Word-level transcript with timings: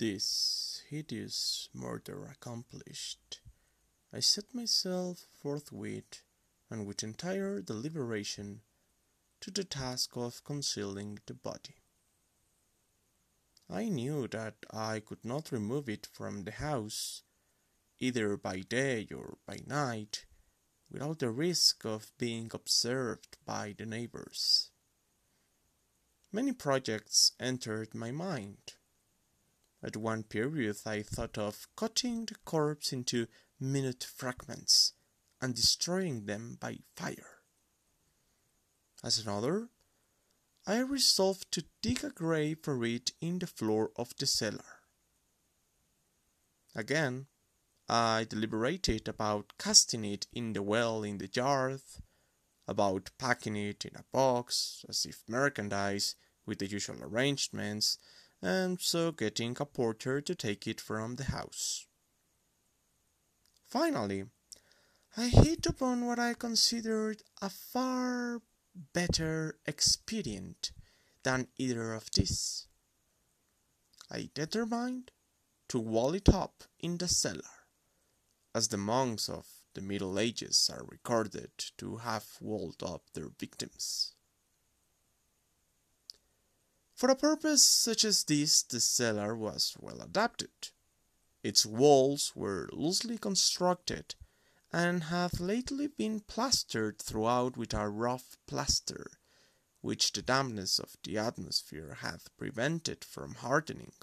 This 0.00 0.80
hideous 0.88 1.68
murder 1.74 2.24
accomplished, 2.24 3.42
I 4.10 4.20
set 4.20 4.54
myself 4.54 5.26
forthwith 5.42 6.22
and 6.70 6.86
with 6.86 7.02
entire 7.02 7.60
deliberation 7.60 8.62
to 9.42 9.50
the 9.50 9.62
task 9.62 10.16
of 10.16 10.42
concealing 10.42 11.18
the 11.26 11.34
body. 11.34 11.82
I 13.68 13.90
knew 13.90 14.26
that 14.28 14.64
I 14.70 15.00
could 15.00 15.22
not 15.22 15.52
remove 15.52 15.86
it 15.86 16.08
from 16.10 16.44
the 16.44 16.52
house, 16.52 17.22
either 17.98 18.38
by 18.38 18.60
day 18.60 19.06
or 19.14 19.36
by 19.44 19.60
night, 19.66 20.24
without 20.90 21.18
the 21.18 21.28
risk 21.28 21.84
of 21.84 22.10
being 22.16 22.50
observed 22.54 23.36
by 23.44 23.74
the 23.76 23.84
neighbors. 23.84 24.70
Many 26.32 26.52
projects 26.52 27.32
entered 27.38 27.94
my 27.94 28.10
mind. 28.12 28.76
At 29.82 29.96
one 29.96 30.24
period 30.24 30.76
I 30.84 31.02
thought 31.02 31.38
of 31.38 31.66
cutting 31.74 32.26
the 32.26 32.36
corpse 32.44 32.92
into 32.92 33.26
minute 33.58 34.04
fragments 34.04 34.92
and 35.40 35.54
destroying 35.54 36.26
them 36.26 36.58
by 36.60 36.80
fire. 36.96 37.38
As 39.02 39.18
another, 39.18 39.70
I 40.66 40.80
resolved 40.80 41.50
to 41.52 41.64
dig 41.80 42.04
a 42.04 42.10
grave 42.10 42.58
for 42.62 42.84
it 42.84 43.12
in 43.20 43.38
the 43.38 43.46
floor 43.46 43.90
of 43.96 44.14
the 44.16 44.26
cellar. 44.26 44.82
Again, 46.74 47.26
I 47.88 48.24
deliberated 48.28 49.08
about 49.08 49.54
casting 49.58 50.04
it 50.04 50.26
in 50.32 50.52
the 50.52 50.62
well 50.62 51.02
in 51.02 51.18
the 51.18 51.30
yard, 51.32 51.80
about 52.68 53.10
packing 53.18 53.56
it 53.56 53.84
in 53.84 53.96
a 53.96 54.04
box, 54.12 54.84
as 54.88 55.04
if 55.06 55.24
merchandise, 55.26 56.14
with 56.46 56.58
the 56.58 56.68
usual 56.68 57.02
arrangements, 57.02 57.98
and 58.42 58.80
so 58.80 59.12
getting 59.12 59.56
a 59.60 59.66
porter 59.66 60.20
to 60.20 60.34
take 60.34 60.66
it 60.66 60.80
from 60.80 61.16
the 61.16 61.24
house. 61.24 61.86
Finally, 63.68 64.24
I 65.16 65.28
hit 65.28 65.66
upon 65.66 66.06
what 66.06 66.18
I 66.18 66.34
considered 66.34 67.22
a 67.42 67.50
far 67.50 68.40
better 68.92 69.58
expedient 69.66 70.72
than 71.22 71.48
either 71.58 71.94
of 71.94 72.10
these. 72.14 72.66
I 74.10 74.30
determined 74.34 75.10
to 75.68 75.78
wall 75.78 76.14
it 76.14 76.28
up 76.28 76.64
in 76.78 76.98
the 76.98 77.08
cellar 77.08 77.66
as 78.54 78.68
the 78.68 78.76
monks 78.76 79.28
of 79.28 79.46
the 79.74 79.80
Middle 79.80 80.18
Ages 80.18 80.68
are 80.72 80.84
recorded 80.84 81.50
to 81.78 81.98
have 81.98 82.26
walled 82.40 82.82
up 82.82 83.02
their 83.14 83.28
victims. 83.38 84.14
For 87.00 87.08
a 87.08 87.16
purpose 87.16 87.64
such 87.64 88.04
as 88.04 88.24
this, 88.24 88.62
the 88.62 88.78
cellar 88.78 89.34
was 89.34 89.74
well 89.80 90.02
adapted. 90.02 90.68
Its 91.42 91.64
walls 91.64 92.32
were 92.34 92.68
loosely 92.74 93.16
constructed 93.16 94.16
and 94.70 95.04
have 95.04 95.40
lately 95.40 95.86
been 95.86 96.20
plastered 96.20 96.98
throughout 96.98 97.56
with 97.56 97.72
a 97.72 97.88
rough 97.88 98.36
plaster, 98.46 99.12
which 99.80 100.12
the 100.12 100.20
dampness 100.20 100.78
of 100.78 100.98
the 101.02 101.16
atmosphere 101.16 101.96
hath 102.02 102.36
prevented 102.36 103.02
from 103.02 103.36
hardening. 103.36 103.94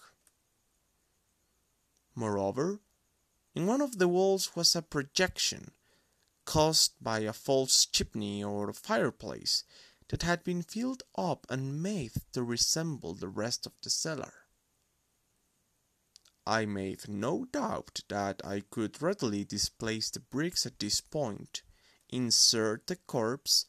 Moreover, 2.16 2.80
in 3.54 3.68
one 3.68 3.82
of 3.82 4.00
the 4.00 4.08
walls 4.08 4.56
was 4.56 4.76
a 4.76 4.82
projection 4.82 5.70
caused 6.46 6.94
by 7.00 7.20
a 7.20 7.32
false 7.32 7.86
chimney 7.86 8.44
or 8.44 8.74
fireplace 8.74 9.66
that 10.10 10.24
had 10.24 10.44
been 10.44 10.62
filled 10.62 11.04
up 11.18 11.46
and 11.50 11.82
made 11.82 12.12
to 12.34 12.44
resemble 12.44 13.14
the 13.14 13.28
rest 13.28 13.66
of 13.66 13.74
the 13.82 13.90
cellar. 13.90 14.34
I 16.46 16.66
made 16.66 17.10
no 17.10 17.46
doubt 17.46 18.02
that 18.08 18.42
I 18.46 18.62
could 18.62 19.02
readily 19.02 19.44
displace 19.44 20.10
the 20.10 20.22
bricks 20.22 20.66
at 20.66 20.80
this 20.80 21.02
point, 21.02 21.62
insert 22.10 22.88
the 22.88 22.96
corpse, 22.96 23.66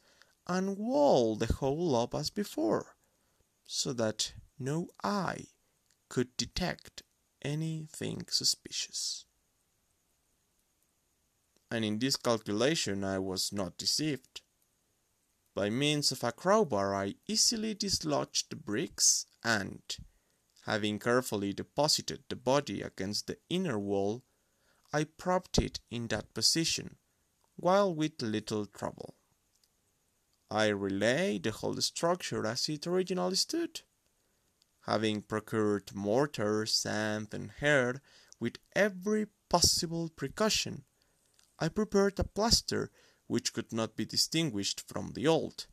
and 0.47 0.77
wall 0.77 1.35
the 1.35 1.53
whole 1.53 1.95
up 1.95 2.15
as 2.15 2.29
before, 2.29 2.95
so 3.65 3.91
that 3.93 4.33
no 4.57 4.87
eye 5.03 5.47
could 6.07 6.35
detect 6.37 7.03
anything 7.41 8.25
suspicious 8.29 9.25
and 11.71 11.85
in 11.85 11.99
this 11.99 12.15
calculation 12.15 13.03
I 13.03 13.19
was 13.19 13.53
not 13.53 13.77
deceived. 13.77 14.41
By 15.53 15.69
means 15.69 16.11
of 16.11 16.23
a 16.23 16.31
crowbar 16.31 16.95
I 16.95 17.15
easily 17.27 17.73
dislodged 17.73 18.49
the 18.49 18.55
bricks 18.55 19.25
and, 19.43 19.81
having 20.65 20.99
carefully 20.99 21.53
deposited 21.53 22.23
the 22.29 22.35
body 22.35 22.81
against 22.81 23.27
the 23.27 23.37
inner 23.49 23.79
wall, 23.79 24.23
I 24.93 25.03
propped 25.03 25.57
it 25.57 25.79
in 25.89 26.07
that 26.07 26.33
position, 26.33 26.97
while 27.55 27.93
with 27.93 28.21
little 28.21 28.65
trouble. 28.65 29.15
I 30.51 30.67
relayed 30.67 31.43
the 31.43 31.51
whole 31.51 31.79
structure 31.81 32.45
as 32.45 32.69
it 32.69 32.87
originally 32.87 33.35
stood, 33.35 33.81
having 34.81 35.21
procured 35.21 35.93
mortar, 35.93 36.65
sand, 36.65 37.33
and 37.33 37.51
hair 37.51 38.01
with 38.39 38.57
every 38.75 39.27
possible 39.49 40.09
precaution 40.09 40.85
I 41.59 41.67
prepared 41.67 42.17
a 42.19 42.23
plaster 42.23 42.89
which 43.29 43.53
could 43.53 43.71
not 43.71 43.95
be 43.95 44.05
distinguished 44.05 44.81
from 44.87 45.11
the 45.11 45.27
old, 45.27 45.67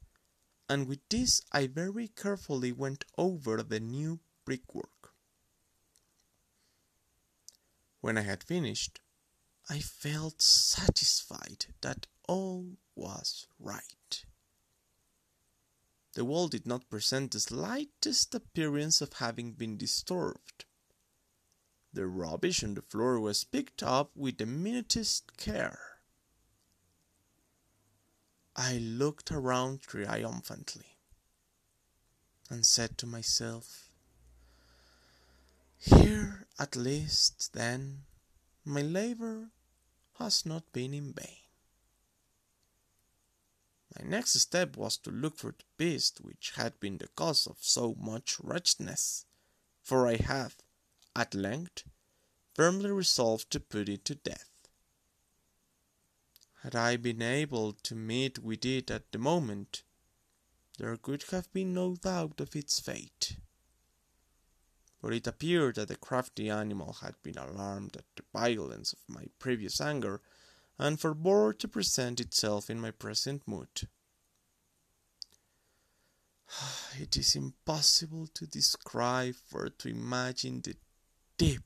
and 0.68 0.86
with 0.86 1.00
this 1.08 1.40
I 1.52 1.66
very 1.66 2.06
carefully 2.08 2.70
went 2.70 3.06
over 3.16 3.62
the 3.62 3.80
new 3.80 4.20
brickwork. 4.44 5.14
When 8.02 8.18
I 8.18 8.20
had 8.20 8.44
finished, 8.44 9.00
I 9.70 9.78
felt 9.80 10.42
satisfied 10.42 11.74
that 11.80 12.06
all 12.28 12.76
was 12.94 13.46
right. 13.58 14.24
The 16.12 16.26
wall 16.26 16.48
did 16.48 16.66
not 16.66 16.90
present 16.90 17.30
the 17.30 17.40
slightest 17.40 18.34
appearance 18.34 19.00
of 19.00 19.14
having 19.14 19.52
been 19.52 19.78
disturbed. 19.78 20.66
The 21.90 22.06
rubbish 22.06 22.62
on 22.62 22.74
the 22.74 22.82
floor 22.82 23.18
was 23.18 23.44
picked 23.44 23.82
up 23.82 24.10
with 24.14 24.36
the 24.36 24.44
minutest 24.44 25.38
care. 25.38 25.95
I 28.58 28.78
looked 28.78 29.30
around 29.30 29.82
triumphantly 29.82 30.96
and 32.48 32.64
said 32.64 32.96
to 32.98 33.06
myself, 33.06 33.90
Here 35.78 36.46
at 36.58 36.74
least, 36.74 37.52
then, 37.52 38.04
my 38.64 38.80
labor 38.80 39.50
has 40.18 40.46
not 40.46 40.72
been 40.72 40.94
in 40.94 41.12
vain. 41.12 41.36
My 43.98 44.08
next 44.08 44.32
step 44.40 44.78
was 44.78 44.96
to 44.98 45.10
look 45.10 45.36
for 45.36 45.52
the 45.52 45.64
beast 45.76 46.22
which 46.22 46.52
had 46.56 46.80
been 46.80 46.96
the 46.96 47.08
cause 47.08 47.46
of 47.46 47.58
so 47.60 47.94
much 48.00 48.40
wretchedness, 48.40 49.26
for 49.82 50.08
I 50.08 50.16
had, 50.16 50.54
at 51.14 51.34
length, 51.34 51.84
firmly 52.54 52.90
resolved 52.90 53.50
to 53.50 53.60
put 53.60 53.90
it 53.90 54.06
to 54.06 54.14
death. 54.14 54.55
Had 56.66 56.74
I 56.74 56.96
been 56.96 57.22
able 57.22 57.74
to 57.74 57.94
meet 57.94 58.40
with 58.40 58.64
it 58.64 58.90
at 58.90 59.12
the 59.12 59.18
moment, 59.18 59.84
there 60.78 60.96
could 60.96 61.22
have 61.30 61.52
been 61.52 61.72
no 61.72 61.94
doubt 61.94 62.40
of 62.40 62.56
its 62.56 62.80
fate. 62.80 63.36
But 65.00 65.12
it 65.12 65.28
appeared 65.28 65.76
that 65.76 65.86
the 65.86 65.94
crafty 65.94 66.50
animal 66.50 66.94
had 66.94 67.14
been 67.22 67.38
alarmed 67.38 67.96
at 67.96 68.04
the 68.16 68.24
violence 68.32 68.92
of 68.92 68.98
my 69.06 69.26
previous 69.38 69.80
anger, 69.80 70.20
and 70.76 70.98
forbore 70.98 71.56
to 71.56 71.68
present 71.68 72.18
itself 72.18 72.68
in 72.68 72.80
my 72.80 72.90
present 72.90 73.46
mood. 73.46 73.88
It 76.98 77.16
is 77.16 77.36
impossible 77.36 78.26
to 78.34 78.44
describe 78.44 79.36
or 79.52 79.68
to 79.68 79.88
imagine 79.88 80.62
the 80.62 80.74
deep, 81.38 81.62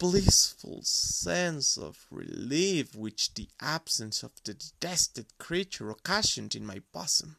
blissful 0.00 0.80
sense 0.82 1.76
of 1.76 2.06
relief 2.10 2.94
which 2.96 3.34
the 3.34 3.50
absence 3.60 4.22
of 4.22 4.32
the 4.44 4.54
detested 4.54 5.26
creature 5.36 5.90
occasioned 5.90 6.54
in 6.54 6.64
my 6.64 6.80
bosom. 6.90 7.36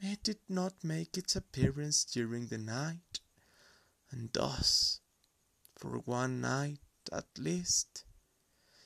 It 0.00 0.22
did 0.22 0.38
not 0.48 0.82
make 0.82 1.18
its 1.18 1.36
appearance 1.36 2.04
during 2.04 2.46
the 2.46 2.56
night, 2.56 3.20
and 4.10 4.32
thus, 4.32 5.00
for 5.76 5.98
one 5.98 6.40
night 6.40 6.80
at 7.12 7.26
least, 7.36 8.04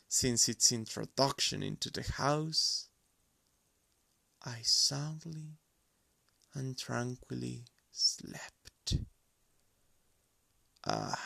since 0.09 0.49
its 0.49 0.73
introduction 0.73 1.63
into 1.63 1.91
the 1.91 2.03
house, 2.03 2.89
I 4.43 4.63
soundly 4.63 5.61
and 6.55 6.77
tranquilly 6.77 7.67
slept. 7.93 8.64
I 10.87 11.17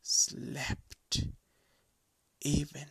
slept 0.00 1.24
even 2.40 2.86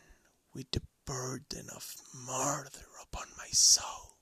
with 0.53 0.69
the 0.69 0.83
burden 1.05 1.67
of 1.75 1.95
murder 2.13 2.85
upon 3.01 3.27
my 3.37 3.47
soul. 3.47 4.17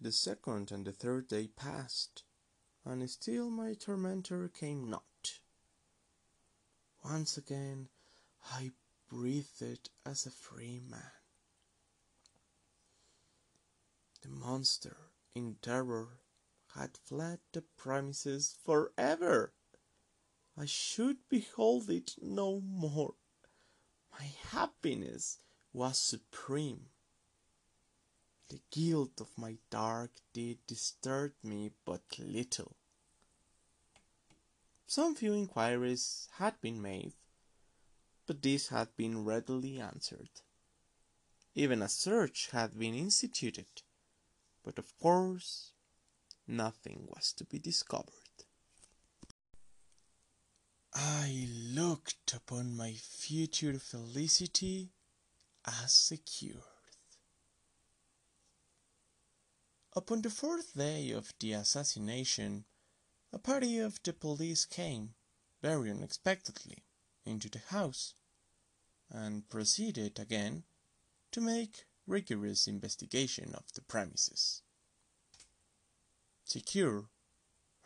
The 0.00 0.10
second 0.10 0.72
and 0.72 0.84
the 0.84 0.92
third 0.92 1.28
day 1.28 1.46
passed, 1.46 2.24
and 2.84 3.08
still 3.08 3.48
my 3.48 3.74
tormentor 3.74 4.48
came 4.48 4.90
not. 4.90 5.38
Once 7.04 7.36
again 7.36 7.88
I 8.50 8.72
breathed 9.08 9.90
as 10.04 10.26
a 10.26 10.30
free 10.30 10.80
man. 10.80 11.12
The 14.22 14.30
monster, 14.30 14.96
in 15.34 15.56
terror, 15.62 16.18
had 16.76 16.96
fled 17.04 17.38
the 17.52 17.62
premises 17.62 18.56
for 18.62 18.92
ever. 18.98 19.52
I 20.56 20.66
should 20.66 21.16
behold 21.28 21.90
it 21.90 22.14
no 22.20 22.60
more. 22.60 23.14
My 24.12 24.26
happiness 24.50 25.38
was 25.72 25.98
supreme. 25.98 26.86
The 28.48 28.60
guilt 28.70 29.20
of 29.20 29.36
my 29.36 29.56
dark 29.70 30.10
deed 30.32 30.58
disturbed 30.66 31.42
me 31.42 31.72
but 31.84 32.02
little. 32.18 32.76
Some 34.86 35.14
few 35.14 35.34
inquiries 35.34 36.28
had 36.34 36.60
been 36.60 36.80
made, 36.80 37.14
but 38.26 38.42
these 38.42 38.68
had 38.68 38.96
been 38.96 39.24
readily 39.24 39.80
answered. 39.80 40.30
Even 41.54 41.82
a 41.82 41.88
search 41.88 42.50
had 42.52 42.78
been 42.78 42.94
instituted, 42.94 43.82
but 44.62 44.78
of 44.78 44.96
course 44.98 45.72
nothing 46.46 47.06
was 47.08 47.32
to 47.34 47.44
be 47.44 47.58
discovered. 47.58 48.12
I 50.94 51.48
looked 51.50 52.32
upon 52.32 52.76
my 52.76 52.92
future 52.94 53.78
felicity 53.78 54.92
as 55.66 55.92
secured. 55.92 56.62
Upon 59.94 60.22
the 60.22 60.30
fourth 60.30 60.74
day 60.74 61.10
of 61.10 61.34
the 61.38 61.52
assassination, 61.52 62.64
a 63.32 63.38
party 63.38 63.78
of 63.78 63.98
the 64.02 64.12
police 64.12 64.64
came, 64.64 65.14
very 65.62 65.90
unexpectedly, 65.90 66.84
into 67.24 67.48
the 67.50 67.58
house, 67.58 68.14
and 69.10 69.48
proceeded 69.48 70.18
again 70.18 70.64
to 71.32 71.40
make 71.40 71.84
rigorous 72.06 72.68
investigation 72.68 73.54
of 73.54 73.72
the 73.74 73.82
premises. 73.82 74.62
Secure, 76.46 77.10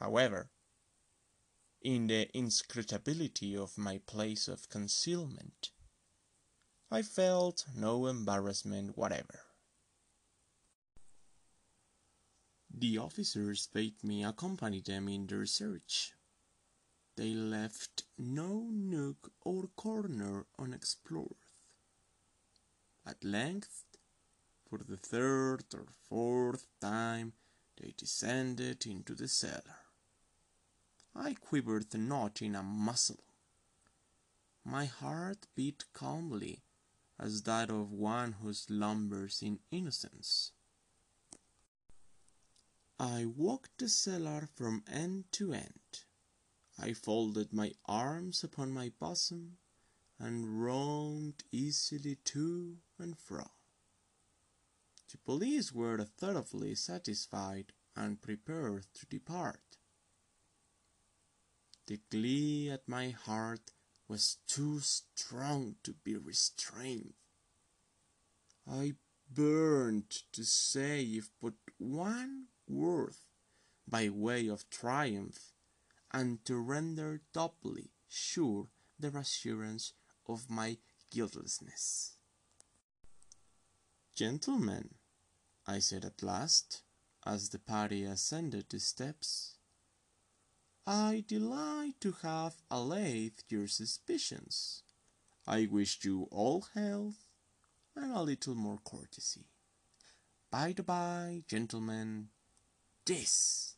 however, 0.00 0.50
in 1.80 2.08
the 2.08 2.28
inscrutability 2.36 3.56
of 3.56 3.78
my 3.78 3.96
place 4.04 4.48
of 4.48 4.68
concealment, 4.68 5.70
I 6.90 7.00
felt 7.00 7.64
no 7.74 8.06
embarrassment 8.06 8.98
whatever. 8.98 9.40
The 12.70 12.98
officers 12.98 13.66
bade 13.72 14.04
me 14.04 14.22
accompany 14.22 14.82
them 14.82 15.08
in 15.08 15.26
their 15.26 15.46
search. 15.46 16.12
They 17.16 17.32
left 17.32 18.02
no 18.18 18.68
nook 18.70 19.32
or 19.40 19.68
corner 19.68 20.44
unexplored. 20.58 21.46
At 23.06 23.24
length, 23.24 23.84
for 24.68 24.80
the 24.86 24.98
third 24.98 25.64
or 25.72 25.86
fourth 26.10 26.66
time, 26.78 27.32
they 27.80 27.94
descended 27.96 28.84
into 28.86 29.14
the 29.14 29.28
cellar. 29.28 29.78
I 31.14 31.34
quivered 31.34 31.94
not 31.94 32.42
in 32.42 32.54
a 32.54 32.62
muscle. 32.62 33.24
My 34.64 34.84
heart 34.84 35.46
beat 35.54 35.84
calmly 35.92 36.62
as 37.18 37.42
that 37.42 37.70
of 37.70 37.90
one 37.90 38.32
who 38.32 38.52
slumbers 38.52 39.42
in 39.42 39.60
innocence. 39.70 40.52
I 42.98 43.24
walked 43.24 43.78
the 43.78 43.88
cellar 43.88 44.48
from 44.54 44.84
end 44.86 45.24
to 45.32 45.54
end. 45.54 46.04
I 46.78 46.92
folded 46.92 47.52
my 47.52 47.72
arms 47.86 48.44
upon 48.44 48.72
my 48.72 48.92
bosom 48.98 49.56
and 50.18 50.62
roamed 50.62 51.44
easily 51.50 52.16
to 52.26 52.76
and 52.98 53.18
fro. 53.18 53.50
Police 55.24 55.72
were 55.72 56.04
thoroughly 56.04 56.74
satisfied 56.74 57.72
and 57.94 58.20
prepared 58.20 58.86
to 58.94 59.06
depart. 59.06 59.78
The 61.86 62.00
glee 62.10 62.70
at 62.70 62.88
my 62.88 63.10
heart 63.10 63.72
was 64.08 64.38
too 64.46 64.80
strong 64.80 65.76
to 65.82 65.92
be 65.92 66.16
restrained. 66.16 67.14
I 68.68 68.94
burned 69.32 70.10
to 70.32 70.44
say 70.44 71.02
if 71.02 71.30
but 71.40 71.54
one 71.78 72.46
worth 72.68 73.26
by 73.86 74.08
way 74.08 74.48
of 74.48 74.70
triumph, 74.70 75.52
and 76.12 76.44
to 76.44 76.56
render 76.56 77.20
doubly 77.32 77.90
sure 78.08 78.68
the 78.98 79.16
assurance 79.16 79.92
of 80.28 80.50
my 80.50 80.78
guiltlessness. 81.10 82.16
Gentlemen, 84.14 84.94
I 85.66 85.78
said 85.78 86.04
at 86.04 86.22
last, 86.22 86.82
as 87.24 87.50
the 87.50 87.58
party 87.58 88.04
ascended 88.04 88.66
the 88.68 88.80
steps, 88.80 89.56
I 90.86 91.24
delight 91.26 91.94
to 92.00 92.12
have 92.22 92.56
allayed 92.70 93.44
your 93.48 93.68
suspicions. 93.68 94.82
I 95.46 95.66
wish 95.70 96.04
you 96.04 96.28
all 96.30 96.66
health 96.74 97.28
and 97.94 98.12
a 98.12 98.22
little 98.22 98.54
more 98.54 98.78
courtesy. 98.82 99.46
By 100.50 100.72
the 100.72 100.82
by, 100.82 101.44
gentlemen, 101.46 102.28
this. 103.04 103.76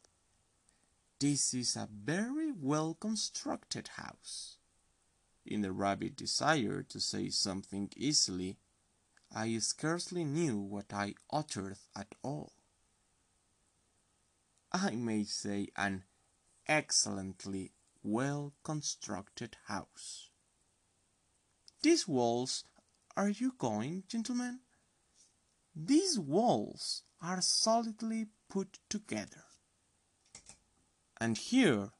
This 1.18 1.52
is 1.54 1.76
a 1.76 1.88
very 1.92 2.52
well 2.52 2.94
constructed 2.94 3.88
house. 3.96 4.56
In 5.44 5.62
the 5.62 5.72
rabid 5.72 6.16
desire 6.16 6.82
to 6.84 7.00
say 7.00 7.28
something 7.28 7.90
easily, 7.96 8.58
I 9.34 9.58
scarcely 9.58 10.24
knew 10.24 10.58
what 10.58 10.92
I 10.92 11.14
uttered 11.30 11.78
at 11.96 12.14
all. 12.22 12.52
I 14.70 14.90
may 14.90 15.24
say 15.24 15.68
an 15.76 16.04
excellently 16.66 17.72
well 18.02 18.52
constructed 18.62 19.56
house. 19.66 20.28
These 21.82 22.06
walls, 22.06 22.64
are 23.16 23.30
you 23.30 23.54
going, 23.58 24.04
gentlemen? 24.06 24.60
These 25.74 26.18
walls 26.18 27.02
are 27.22 27.40
solidly 27.40 28.26
put 28.50 28.78
together. 28.90 29.44
And 31.20 31.38
here, 31.38 31.90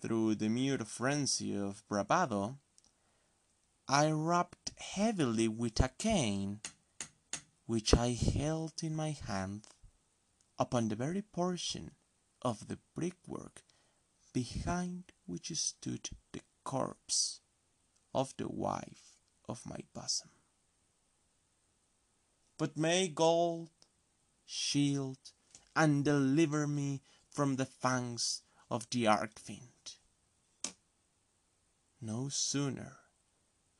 through 0.00 0.36
the 0.36 0.48
mere 0.48 0.78
frenzy 0.78 1.54
of 1.56 1.86
bravado, 1.88 2.58
I 3.88 4.10
rapped 4.10 4.61
heavily 4.82 5.48
with 5.48 5.80
a 5.80 5.88
cane 5.88 6.60
which 7.66 7.94
I 7.94 8.12
held 8.12 8.74
in 8.82 8.94
my 8.94 9.16
hand 9.26 9.66
upon 10.58 10.88
the 10.88 10.96
very 10.96 11.22
portion 11.22 11.92
of 12.42 12.68
the 12.68 12.78
brickwork 12.94 13.62
behind 14.32 15.04
which 15.26 15.50
stood 15.56 16.10
the 16.32 16.40
corpse 16.64 17.40
of 18.14 18.34
the 18.36 18.48
wife 18.48 19.16
of 19.48 19.64
my 19.64 19.78
bosom. 19.94 20.30
But 22.58 22.76
may 22.76 23.08
God 23.08 23.68
shield 24.44 25.18
and 25.74 26.04
deliver 26.04 26.66
me 26.66 27.02
from 27.30 27.56
the 27.56 27.66
fangs 27.66 28.42
of 28.70 28.90
the 28.90 29.06
arch-fiend. 29.06 29.96
No 32.00 32.28
sooner 32.28 33.01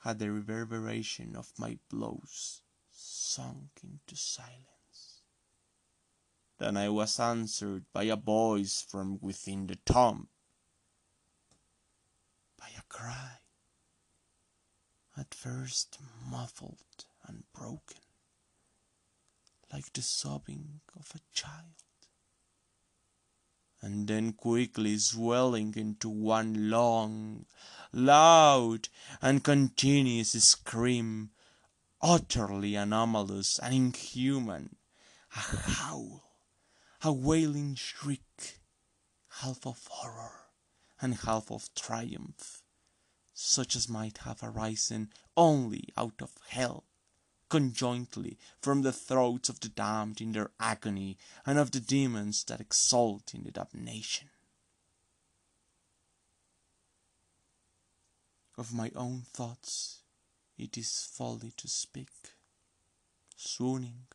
had 0.03 0.19
the 0.19 0.31
reverberation 0.31 1.37
of 1.37 1.53
my 1.59 1.79
blows 1.89 2.63
sunk 2.91 3.81
into 3.85 4.17
silence. 4.17 5.23
Then 6.59 6.77
I 6.77 6.89
was 6.89 7.21
answered 7.21 7.85
by 7.93 8.05
a 8.05 8.17
voice 8.17 8.85
from 8.89 9.19
within 9.21 9.69
the 9.69 9.77
tomb, 9.77 10.29
by 12.59 12.69
a 12.77 12.83
cry, 12.89 13.39
at 15.17 15.35
first 15.35 15.99
muffled 16.29 17.07
and 17.27 17.45
broken, 17.53 18.03
like 19.73 19.93
the 19.93 20.03
sobbing 20.03 20.81
of 20.97 21.13
a 21.15 21.21
child 21.33 21.83
and 23.83 24.07
then 24.07 24.33
quickly 24.33 24.97
swelling 24.97 25.75
into 25.77 26.09
one 26.09 26.71
long, 26.71 27.45
loud, 27.93 28.89
and 29.21 29.43
continuous 29.43 30.31
scream, 30.31 31.31
utterly 32.01 32.77
anomalous 32.77 33.59
and 33.59 33.75
inhuman, 33.75 34.77
a 35.35 35.41
howl, 35.41 36.23
a 37.03 37.13
wailing 37.13 37.75
shriek, 37.75 38.61
half 39.41 39.67
of 39.67 39.85
horror 39.89 40.47
and 41.01 41.17
half 41.17 41.51
of 41.51 41.75
triumph, 41.75 42.63
such 43.35 43.75
as 43.75 43.89
might 43.89 44.19
have 44.19 44.39
arisen 44.43 45.11
only 45.37 45.89
out 45.97 46.23
of 46.23 46.31
hell, 46.49 46.85
conjointly 47.53 48.39
from 48.63 48.81
the 48.81 48.95
throats 48.95 49.51
of 49.51 49.61
the 49.61 49.69
damned 49.69 50.23
in 50.23 50.33
their 50.33 50.51
agony 50.59 51.19
and 51.45 51.59
of 51.59 51.71
the 51.71 51.81
demons 51.81 52.45
that 52.45 52.63
exult 52.63 53.35
in 53.35 53.45
the 53.45 53.51
damnation. 53.51 54.31
Of 58.57 58.73
my 58.73 58.91
own 58.97 59.25
thoughts 59.35 59.99
it 60.57 60.79
is 60.79 61.07
folly 61.13 61.53
to 61.59 61.69
speak. 61.69 62.09
Swooning, 63.37 64.07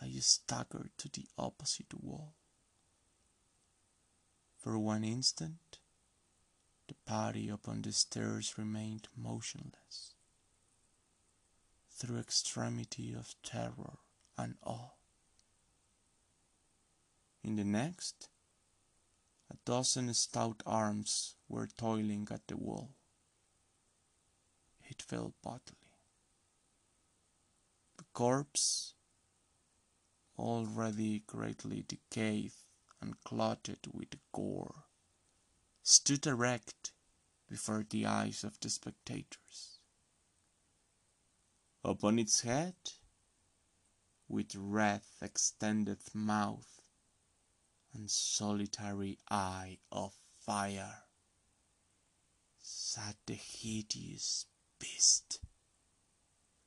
I 0.00 0.12
staggered 0.20 0.92
to 0.98 1.08
the 1.08 1.26
opposite 1.36 1.92
wall. 2.00 2.34
For 4.56 4.78
one 4.78 5.02
instant, 5.02 5.80
the 6.86 6.94
party 7.04 7.48
upon 7.48 7.82
the 7.82 7.90
stairs 7.90 8.54
remained 8.56 9.08
motionless, 9.16 10.14
through 12.00 12.18
extremity 12.18 13.12
of 13.12 13.34
terror 13.42 13.98
and 14.38 14.54
awe. 14.64 14.94
In 17.44 17.56
the 17.56 17.64
next, 17.64 18.30
a 19.50 19.56
dozen 19.66 20.12
stout 20.14 20.62
arms 20.64 21.34
were 21.46 21.66
toiling 21.66 22.26
at 22.30 22.48
the 22.48 22.56
wall. 22.56 22.92
It 24.88 25.02
fell 25.02 25.34
bodily. 25.42 25.76
The 27.98 28.04
corpse, 28.14 28.94
already 30.38 31.22
greatly 31.26 31.84
decayed 31.86 32.52
and 33.02 33.22
clotted 33.24 33.80
with 33.92 34.16
gore, 34.32 34.84
stood 35.82 36.26
erect 36.26 36.92
before 37.46 37.84
the 37.88 38.06
eyes 38.06 38.42
of 38.42 38.58
the 38.60 38.70
spectators. 38.70 39.79
Upon 41.82 42.18
its 42.18 42.42
head, 42.42 42.74
with 44.28 44.54
wrath 44.54 45.16
extended 45.22 45.98
mouth 46.14 46.82
and 47.92 48.10
solitary 48.10 49.18
eye 49.30 49.78
of 49.90 50.14
fire, 50.38 51.04
sat 52.58 53.16
the 53.26 53.34
hideous 53.34 54.46
beast 54.78 55.40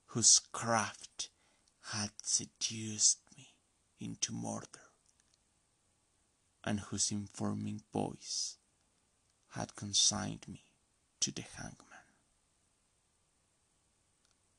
whose 0.08 0.40
craft 0.52 1.30
had 1.92 2.12
seduced 2.22 3.20
me 3.38 3.54
into 4.00 4.32
murder 4.32 4.92
and 6.64 6.80
whose 6.80 7.12
informing 7.12 7.82
voice 7.92 8.58
had 9.50 9.76
consigned 9.76 10.48
me 10.48 10.64
to 11.20 11.32
the 11.32 11.42
hangman. 11.42 11.93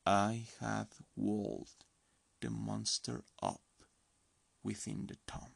I 0.05 0.47
had 0.59 0.89
walled 1.15 1.83
the 2.39 2.51
monster 2.51 3.23
up 3.41 3.61
within 4.63 5.07
the 5.07 5.17
tomb. 5.25 5.54